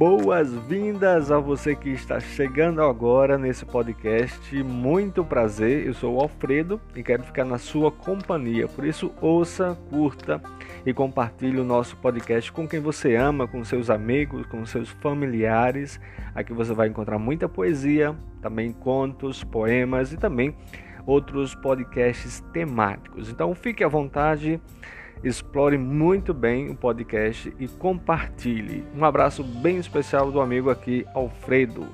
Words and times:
boas-vindas 0.00 1.30
a 1.30 1.38
você 1.38 1.76
que 1.76 1.90
está 1.90 2.18
chegando 2.18 2.80
agora 2.80 3.36
nesse 3.36 3.66
podcast. 3.66 4.62
Muito 4.62 5.22
prazer, 5.22 5.86
eu 5.86 5.92
sou 5.92 6.14
o 6.14 6.20
Alfredo 6.22 6.80
e 6.96 7.02
quero 7.02 7.22
ficar 7.22 7.44
na 7.44 7.58
sua 7.58 7.92
companhia. 7.92 8.66
Por 8.66 8.86
isso, 8.86 9.12
ouça, 9.20 9.76
curta 9.90 10.40
e 10.86 10.94
compartilhe 10.94 11.60
o 11.60 11.64
nosso 11.64 11.98
podcast 11.98 12.50
com 12.50 12.66
quem 12.66 12.80
você 12.80 13.14
ama, 13.14 13.46
com 13.46 13.62
seus 13.62 13.90
amigos, 13.90 14.46
com 14.46 14.64
seus 14.64 14.88
familiares. 14.88 16.00
Aqui 16.34 16.54
você 16.54 16.72
vai 16.72 16.88
encontrar 16.88 17.18
muita 17.18 17.46
poesia, 17.46 18.16
também 18.40 18.72
contos, 18.72 19.44
poemas 19.44 20.14
e 20.14 20.16
também 20.16 20.56
outros 21.04 21.54
podcasts 21.54 22.42
temáticos. 22.54 23.28
Então, 23.28 23.54
fique 23.54 23.84
à 23.84 23.88
vontade 23.88 24.58
explore 25.22 25.76
muito 25.76 26.32
bem 26.32 26.70
o 26.70 26.74
podcast 26.74 27.52
e 27.58 27.68
compartilhe. 27.68 28.84
Um 28.96 29.04
abraço 29.04 29.42
bem 29.42 29.76
especial 29.76 30.30
do 30.30 30.40
amigo 30.40 30.70
aqui, 30.70 31.06
Alfredo. 31.14 31.86